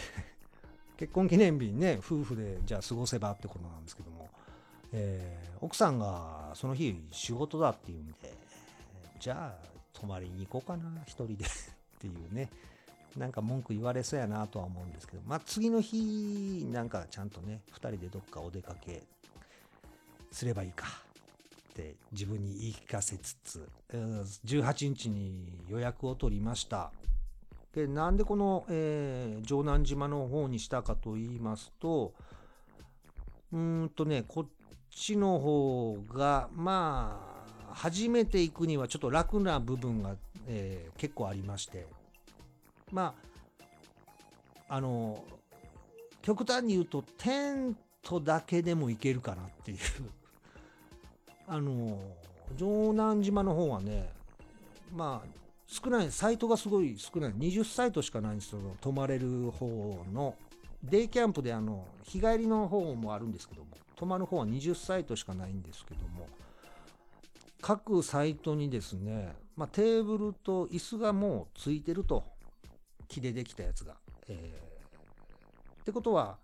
[0.95, 4.29] ー、結婚記念日にね、夫婦でじゃあ過ごせばってことなんですけども、
[4.93, 8.13] えー、奥さんがその日仕事だっていうんで、
[9.19, 11.47] じゃあ泊まりに行こうかな、一人で っ
[11.99, 12.49] ていうね、
[13.15, 19.03] なんか文句言われそうやなとは思うんですけど、まあ次の日、なんかちゃんとね、二人でどっかお出かけ
[20.31, 20.87] すればいいか
[21.71, 26.91] って自分に言い聞かせつつ、18日に予約を取りました。
[27.73, 32.13] で、なんでこの、えー、城南島の方にしたかと言いますと、
[33.53, 34.47] うーんとね、こっ
[34.91, 40.15] ちの方がまあ初めて行くにはちょっと楽な部分が、
[40.47, 41.87] えー、結構ありまして。
[42.91, 43.13] ま
[44.67, 45.23] ああの
[46.21, 49.77] 極端に言うとテントだけでも行けるかなっていう。
[51.47, 51.99] あの
[52.57, 54.09] 城南島の方はね
[54.93, 55.27] まあ
[55.67, 57.33] 少ないサイトがすごい少ない。
[57.33, 60.35] 20サイトしかないんですよ泊まれる方の
[60.83, 63.67] デイキャンプであの日帰りの方もあるんですけども。
[64.01, 66.27] 泊まる方は20サイトしかないんですけども
[67.61, 72.23] 各サイトにですね、まあ、テーブルと椅子がもうついてると
[73.07, 73.93] 木でできたやつが。
[74.27, 76.37] えー、ってことは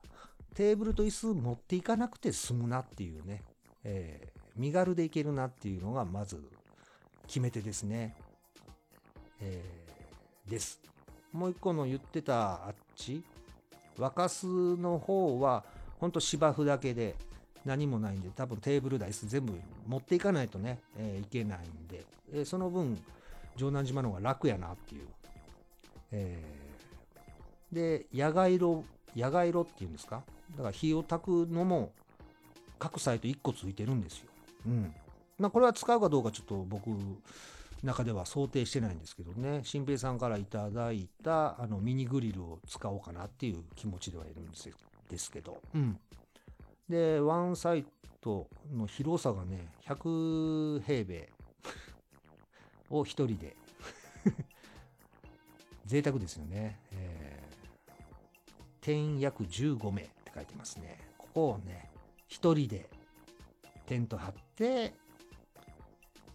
[0.53, 3.41] テーブルと椅子持っていかなくて済むなっていうね、
[3.83, 6.39] えー、身軽でいけるなっていうのがまず
[7.25, 8.15] 決め手ですね。
[9.41, 10.79] えー、です。
[11.33, 13.23] もう一個の言ってたあっち
[13.97, 14.45] 若洲
[14.77, 15.63] の方は
[15.99, 17.15] ほんと芝生だけで
[17.67, 19.53] 何もないんで多分テーブル台全部
[19.85, 22.03] 持っていかないとね、えー、いけないんで、
[22.33, 22.97] えー、その分
[23.55, 25.07] 城南島の方が楽やなっていう、
[26.11, 28.83] えー、で野外炉
[29.15, 30.23] 野外炉っていうんですか？
[30.55, 31.91] だから火を焚くのも
[32.79, 34.25] 各サイト1個ついてるんですよ。
[34.67, 34.93] うん。
[35.37, 36.89] まあこれは使うかどうかちょっと僕
[37.83, 39.61] 中では想定してないんですけどね。
[39.63, 44.51] 新平さんからいただいたあのミニグリルを使おうかなっていう気持ちではいるん
[45.09, 45.99] ですけど、うん、
[46.89, 47.85] でワンサイ
[48.21, 51.29] トの広さがね100平米
[52.89, 53.55] を1人で。
[55.85, 58.03] 贅沢ですよね、えー、
[58.81, 60.99] 点約15名って書いてますね。
[61.17, 61.89] ここをね
[62.29, 62.89] 1人で
[63.85, 64.93] テント張って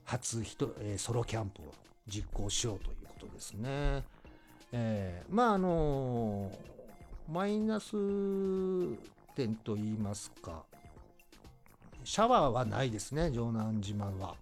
[0.04, 1.72] 初ひと、えー、ソロキャンプを
[2.06, 4.04] 実行しようということですね。
[4.72, 6.54] えー、まああのー、
[7.28, 7.94] マイナス
[9.34, 10.64] 点と言いますか
[12.04, 14.34] シャワーはないですね城南島は。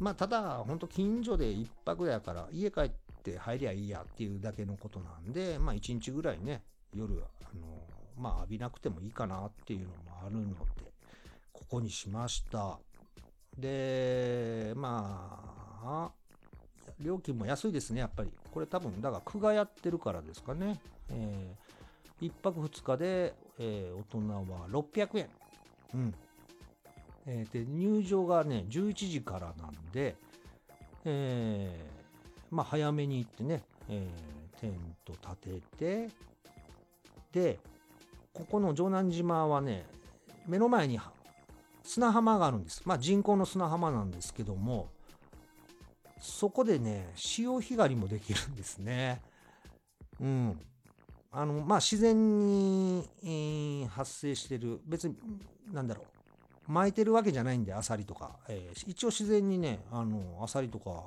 [0.00, 2.90] まあただ本当近所で1泊やから家帰っ
[3.22, 6.62] て入りゃいいやっていうだけのことなんでまあ1日ぐらいね
[6.94, 7.82] 夜あの
[8.16, 9.94] まあ浴びなくてもいいかなっていうのも
[10.26, 10.92] あるので
[11.52, 12.78] ここにしました。
[13.58, 15.40] で、ま
[15.84, 16.10] あ、
[17.00, 18.30] 料金も安いですね、やっぱり。
[18.52, 20.80] これ多分、だから区がやってるからですかね。
[21.10, 21.63] えー、
[22.26, 25.28] 1泊2日で、えー、大人は600円。
[25.94, 26.14] うん。
[27.26, 30.16] えー、で、入場がね、11時からなんで、
[31.04, 36.10] えー、まあ、早めに行ってね、えー、テント立てて、
[37.32, 37.58] で、
[38.32, 39.86] ここの城南島はね、
[40.46, 40.98] 目の前に
[41.82, 42.82] 砂浜があるんです。
[42.84, 44.88] まあ人工の砂浜なんですけども、
[46.18, 49.20] そこでね、潮干狩りもできるんですね。
[50.20, 50.60] うん。
[51.34, 55.16] あの、まあ自然に、えー、発生してる、別に、
[55.72, 56.04] なんだろ
[56.68, 58.36] う、巻いてるわけじゃないんで、アサリとか。
[58.48, 61.02] えー、一応自然にね、あの、アサリとか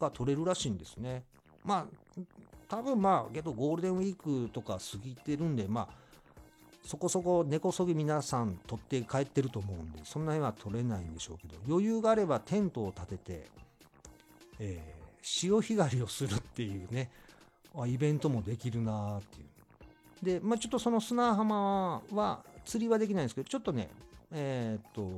[0.00, 1.24] が取れるらしいんですね。
[1.64, 2.20] まあ、
[2.68, 5.88] 多分まあ、けどゴールデンウィークとか過ぎてるんで、まあ、
[6.84, 13.46] そこそこ根こそぎ皆さん取って帰ってると思うんでそんなには取れないんでしょうけど余裕があればテントを立てて、
[14.58, 17.10] えー、潮干狩りをするっていうね
[17.82, 20.40] あイベントもできるなっていう。
[20.40, 23.90] で、まあ、ちょっとその砂浜は釣りはできないんですけどちょっとね
[24.30, 25.10] えっ、と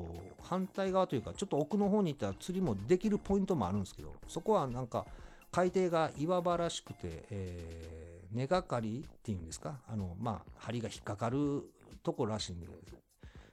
[0.43, 5.07] 反対側というかちょっと奥の方に行ったら釣りもできるポイントもあるんですけどそこはなんか
[5.53, 9.81] 海底が岩場らしくて、えー根がかりっていうんですか？
[9.89, 11.63] あのまあ針が引っかかる
[12.03, 12.67] とこらしいんで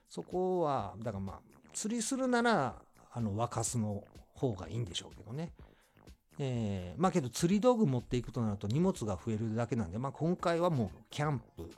[0.08, 1.40] そこはだからまあ
[1.72, 2.74] 釣りするなら
[3.12, 4.02] あのワカスの
[4.34, 5.52] 方がいいんでしょうけどね。
[6.38, 11.70] えー、まあけど釣り道具持っていくとなると荷物が増えるだけなんで、まあ、今回はもうキャンプ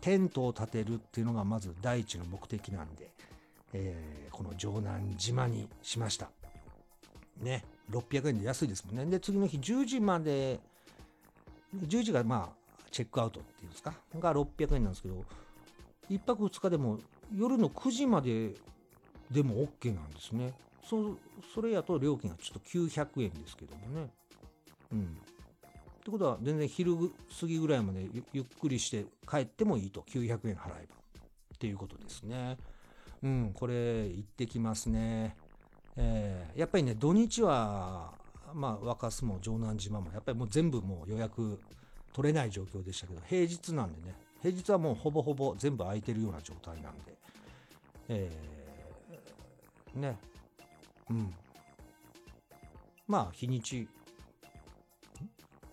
[0.00, 3.10] テントを建てるっていうのがまず第一の目的なんで、
[3.72, 6.30] えー、この城南島にしました。
[7.40, 9.06] ね600円で安いですもんね。
[9.06, 10.60] で次の日10時まで
[11.76, 13.94] 10時がまあチェックアウトっていうんですか？
[14.18, 15.24] が600円なんですけど
[16.10, 16.98] 1泊2日でも
[17.34, 18.54] 夜の9時まで
[19.30, 20.54] でも OK なんですね。
[20.88, 21.16] そ
[21.54, 24.10] それやと料金がちょっと900円ですけどもね。
[24.92, 25.00] うん。
[25.00, 25.04] っ
[26.02, 26.96] てことは全然昼
[27.40, 30.00] 過ぎぐらいまでゆっくりして帰ってもいいと。
[30.08, 30.96] 900円払えば
[31.54, 32.56] っていうことですね。
[33.22, 33.52] うん。
[33.52, 35.36] これ行ってきますね。
[35.96, 38.14] えー、やっぱりね土日は
[38.54, 41.60] まあ、若洲も城南島もやっぱりもう全部もう予約
[42.12, 44.14] 取れない状況でしたけど平日なんでね。
[44.40, 47.18] 平日はもうほぼほぼ全部空いてるような状態なんで。
[48.08, 50.16] えー、ね。
[51.10, 51.34] うん
[53.06, 53.88] まあ日にち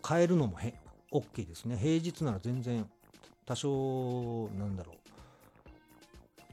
[0.08, 0.74] 変えるのもへ
[1.12, 2.88] OK ですね平日なら全然
[3.46, 5.06] 多少なんだろう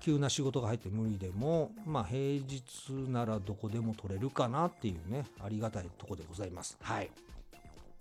[0.02, 6.76] 急な仕事が入って無理でも、まあ、平日ならどこでも取れるかなっていうね、ありがたいとこでございます。
[6.82, 7.10] はい。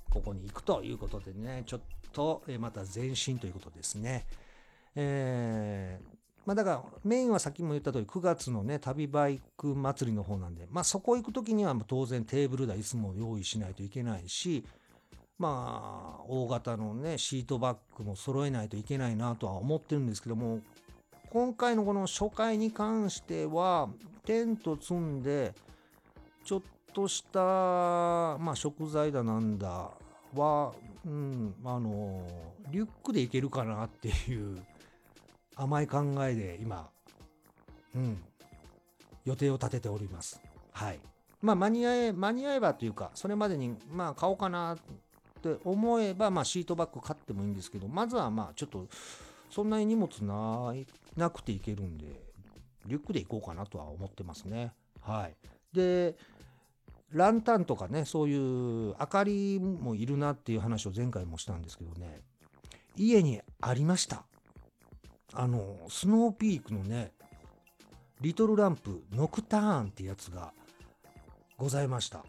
[0.10, 4.26] ここに行くということでね、ちょっと、えまた前進ということですね。
[4.96, 14.64] えー、まあ、だからメインはさっきも言った通り9月のね旅バイク祭りの方なんで、まあ、そこ行く時には当然テーブルだ椅子も用意しないといけないし
[15.38, 20.60] まあ大型のねシートバッグも揃えないといけないなとは思ってるんですけども
[21.30, 23.90] 今回のこの初回に関しては
[24.26, 25.54] テント積んで
[26.44, 26.62] ちょっ
[26.94, 29.90] とした、まあ、食材だなんだ
[30.36, 30.74] は、
[31.06, 32.28] うん、あの
[32.70, 34.62] リュックでいけるかなっていう
[35.56, 36.90] 甘い考えで今、
[37.96, 38.24] うん、
[39.26, 40.42] 予定を立てております。
[40.72, 41.00] はい。
[41.42, 44.78] まあ間に合え、間に合えばというか、それまでにまあ買おうかなっ
[45.42, 48.88] て思えば、まあシートバッグ買ってもいいんですけど、まずはまあちょっと
[49.50, 50.74] そんなに荷物な
[51.18, 52.06] なくていけるんで、
[52.86, 54.72] リュックで行こうかなとは思ってますね。
[55.02, 55.36] はい。
[55.76, 56.16] で、
[57.12, 62.22] ランタンとかね、そういう明かりもいるなっていう話を前回もしたんですけどね、
[62.96, 64.24] 家にありました。
[65.34, 67.12] あの、スノーピークのね、
[68.22, 70.54] リトルランプノクターンってやつが
[71.58, 72.24] ございました。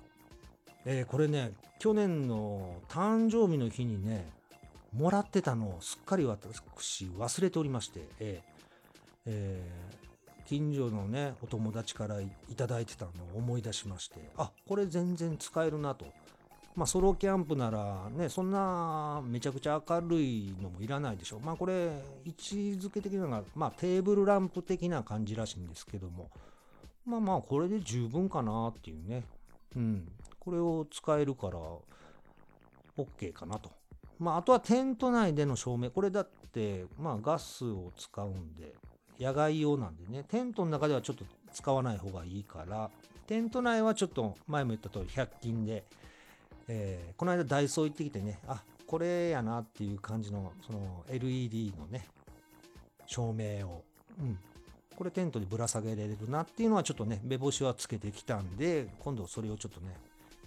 [0.84, 4.30] えーこれね去年の誕生日の日にね
[4.92, 8.52] もらってたのをすっかり私忘れておりまして、えー
[9.26, 10.02] えー
[10.44, 16.04] 近所のねお友達からいただいてたのを思い出しましてあこれ全然使えるなと
[16.74, 21.40] まあソロキャンプならねそんなめちゃくちゃ明るいのもいらないでしょう。
[21.40, 21.90] まあこれ
[22.24, 26.30] 位置づけ的なのがまあテーブルランプ的な感じらしいんですけども。
[27.04, 29.24] まあまあこれで十分かなっていうね。
[29.76, 30.08] うん。
[30.38, 31.58] これを使えるから
[32.96, 33.70] OK かなと。
[34.18, 35.90] まああとはテント内での照明。
[35.90, 38.74] これだってまあガスを使うんで
[39.20, 40.24] 野外用なんでね。
[40.28, 42.90] テントの中ではちょっと使わない方がいいから。
[43.26, 45.84] テント内はちょっと前も言った通り100均で、
[46.72, 52.06] えーこの間ダイソー行ってきてねあこれやなっていう感じのその LED のね
[53.06, 53.84] 照明を、
[54.18, 54.38] うん、
[54.96, 59.94] これテントにぶら下げられるなっていうのはちょっとね目星はつけてきたんで今度それをちょっとね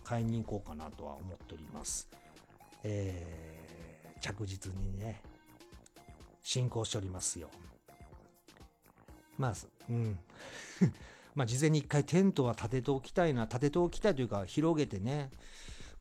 [0.04, 2.10] 買いに行こうかなとは思っております、
[2.84, 3.56] えー
[4.26, 5.22] 着実にね
[6.42, 7.50] 進行しておりますよ。
[9.38, 9.54] まあ
[9.90, 10.20] うん。
[11.36, 15.30] まあ事前に一回テントは立てておきたいな立てておきたいというか広げてね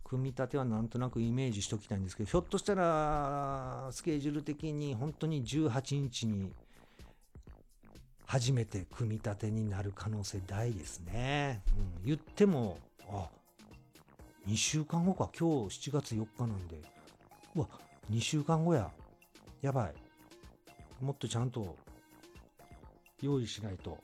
[0.04, 6.52] 組み立てはなんとなくイメージしておきたいんですけどひょっとしたらスケジュール的に本当に18日に
[8.26, 11.62] 初めて組み立てになる可能性大ですね、
[12.02, 12.78] うん、言っても
[13.08, 13.28] あ
[14.46, 15.30] 2週間後か。
[15.38, 16.76] 今日7月4日なんで。
[17.56, 17.68] うわ
[18.10, 18.90] 2週間後や。
[19.62, 19.94] やばい。
[21.00, 21.76] もっとちゃんと
[23.22, 23.98] 用意しないと。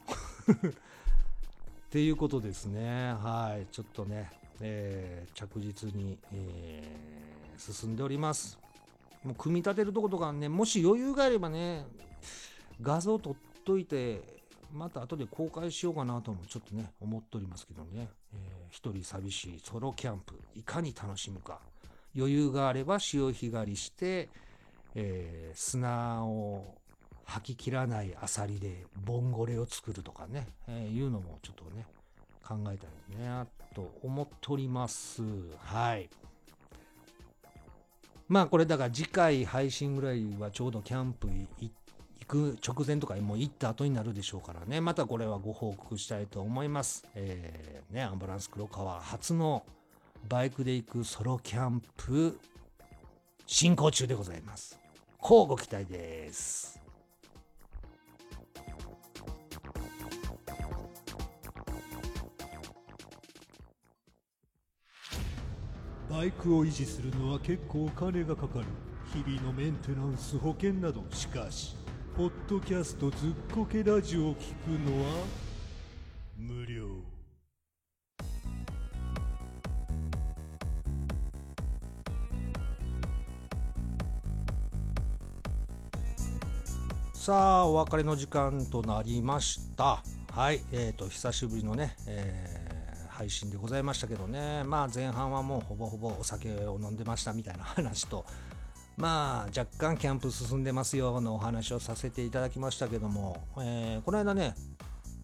[0.49, 3.13] っていうことですね。
[3.15, 3.67] はい。
[3.71, 4.31] ちょっとね、
[4.61, 8.59] えー着実に、えー進んでおります。
[9.23, 11.85] もう組み立てるとことかねもし余裕があればね
[12.81, 13.35] 画像撮っ
[13.67, 14.23] といて
[14.73, 21.61] また後で公開しようかなともちょっとね思っておりますけどね、えー一人寂しいソロキャンプいかに楽しむか。
[22.17, 24.29] 余裕があれば潮干狩りして、
[24.95, 26.77] えー砂を
[27.25, 31.85] 吐き切らないアサリでボンゴレを作るとかね、えーいうのもちょっとね
[32.51, 33.47] 考えたいね。
[33.73, 35.23] と思っております。
[35.59, 36.11] はい。
[38.29, 41.29] まあこれだから次回配信ぐらいはちょうどキャンプ
[41.61, 41.73] 行
[42.27, 44.81] く直前とかもう行った後になるでしょうからね。
[44.81, 47.07] またこれはご報告したいと思います。
[47.15, 49.65] えーねアンバランス黒川初の
[50.29, 52.39] バイクで行くソロキャンプ
[53.47, 54.79] 進行中でございます。
[55.21, 56.80] 乞うご期待です。
[66.11, 68.65] バイクを維持するのは結構お金がかかる。
[69.15, 71.05] 日々のメンテナンス保険など。
[71.13, 71.77] しかし
[72.17, 75.25] ポッドキャストずっこけラジオを聞くのは
[76.37, 76.89] 無料。
[87.15, 90.03] さあお別れの時間となりました。
[90.33, 92.60] はいえー、と久しぶりのね、えー
[93.21, 94.65] 配信でございましたけどね。
[94.65, 98.25] まあ前半はもうほぼほぼお酒を飲んでましたみたいな話と。
[98.97, 104.55] まあ若干キャンプ進んでますよのお話をさせていただきましたけども、えーこの間ね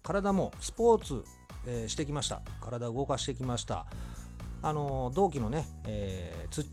[0.02, 1.24] 体もスポーツ、
[1.66, 2.42] えーしてきました。
[2.60, 3.86] 体を動かしてきました。
[4.60, 6.64] あの同期のね、えー、土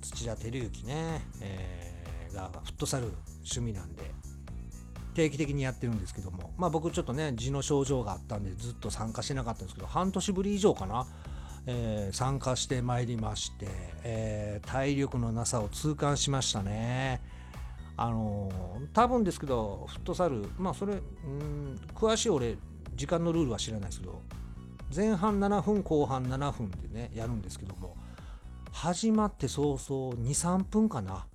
[0.00, 3.06] 土田照之ね、えーがフットサル
[3.38, 4.17] 趣味なんで。
[5.18, 11.08] 定期的にやってるんですけどもまあ僕ちょっとね痔の症状があったんでずっと参加してなかったんですけど半年ぶり以上かな、
[11.66, 13.66] えー参加してまいりまして、
[14.04, 17.20] えー体力のなさを痛感しましたね。
[17.96, 20.96] あのー多分ですけどフットサルまあそれう
[21.26, 22.56] ん詳しい俺
[22.94, 24.22] 時間のルールは知らないですけど
[24.94, 27.96] 前半7分後半7分でねやるんですけども
[28.70, 31.26] 始まって早々23分かな。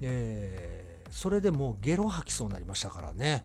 [0.00, 3.44] えーそれでもうゲロ吐きそうになりましたからね。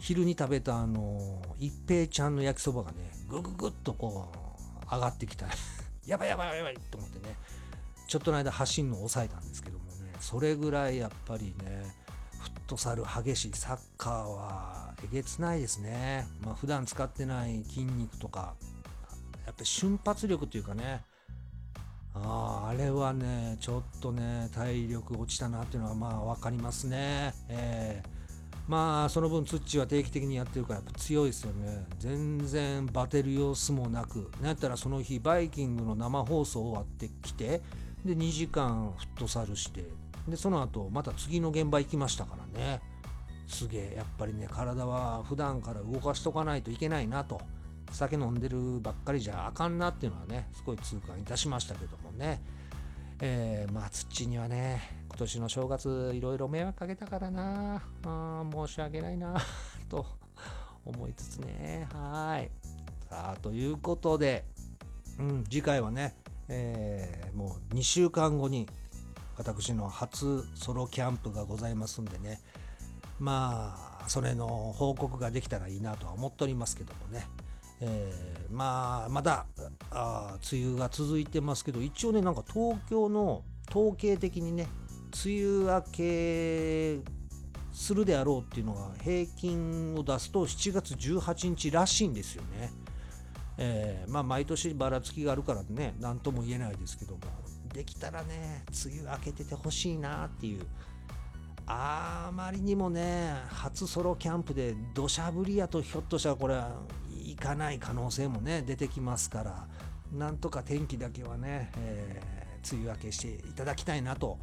[0.00, 4.30] 昼に食べたあの一平ちゃんの焼きそばがねぐぐぐっとこ
[4.90, 5.46] う上がってきた。
[6.06, 7.36] やばいやばいやばいと思ってね。
[8.08, 10.12] ちょっとの間走るのを抑えたんですけどもね。
[10.20, 11.94] それぐらいやっぱりね
[12.40, 13.52] フットサル激しい。
[13.54, 16.26] サッカーはえげつないですね。
[16.40, 18.56] まあ普段使ってない筋肉とか
[19.46, 21.04] やっぱり瞬発力というかね
[22.22, 27.34] ああれはねちょっとね体力落ちたなっていうのはまあ分かりますね。
[27.48, 28.16] えー
[28.68, 31.86] まあその分ツッチは定期的にやってるからやっぱ強いですよね。
[31.98, 34.30] 全然バテる様子もなく。
[34.40, 37.62] なんやったらその日バイキングの生放送終わってきて
[38.04, 39.84] で2時間フットサルして
[40.26, 42.80] でその後また次の現場行きましたからね。
[43.46, 47.40] すげえやっぱりね体は普段から動かしとかないといけないなと。
[47.92, 52.40] 酒飲んでるばっかりじゃあかんなっていうのはねすごい痛感いたしましたけどもね。
[53.20, 57.82] えー、まあ土にはね今年の正月いろいろ迷惑かけたからな。
[58.04, 59.36] あ申し訳ないな
[59.88, 60.06] と
[60.84, 61.88] 思いつつね。
[61.92, 62.50] はい。
[63.08, 64.44] さあということで、
[65.18, 66.14] うん、次回はね、
[66.48, 68.68] えー、もう2週間後に
[69.36, 72.40] 私の初ソロキャンプがございますんでね。
[73.18, 77.26] まあそれの報告ができたらいいなとは思っておりますけどもね、
[77.80, 79.46] えー、まあまだ
[79.90, 84.66] あ梅雨が続いてますけど一応ねなんか東京の統計的にね
[85.24, 86.98] 梅雨明け
[87.72, 92.72] するであろうっていうのが平均を出すと7月18日らしいんですよね。
[93.58, 97.20] えー、まあ毎年ばらつきがあるからね何とも言えないですけども
[97.72, 100.66] できたらね梅雨明けててほしいなっていう
[101.66, 106.60] あまりにもね初ソロキャンプで土砂降りやとひょっとしたらこれ
[107.26, 109.68] は行かない可能性もね出てきますから
[110.12, 114.38] なんとか天気だけはね、えー、梅雨明けしていただきたいなと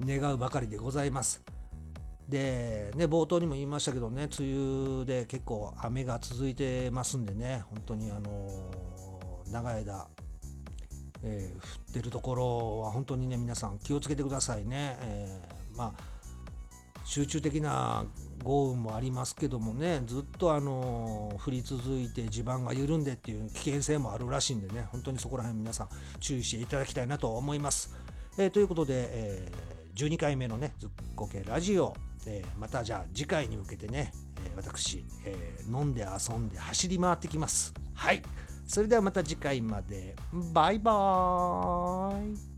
[0.00, 1.42] 願うばかりでございます。
[2.28, 8.70] で、ね、冒頭にも言いましたけどね、梅雨で結構雨が続いてますんでね、本当にあの
[9.50, 10.08] 長い間、
[11.22, 11.58] えー、降
[11.90, 14.98] ってるところは本当にね、皆さん気をつけてくださいね。
[15.02, 16.02] えー、まあ
[17.04, 18.04] 集中的な
[18.42, 25.88] 豪雨もありますけどもねずっとあの降り続いて地盤が緩んでっていう危険性もあるらしいんでね本当にそこら辺皆さん
[26.20, 27.94] 注意していただきたいなと思います。
[28.38, 31.94] えー、ということで、えー、12回目のねずっこけラジオ、
[32.26, 34.12] えー、またじゃあ次回に向けてね、
[34.44, 37.72] え私、え飲んで遊んで走り回ってきます。
[37.94, 38.22] はい
[38.66, 40.16] それではまた次回まで
[40.52, 42.55] バイバーイ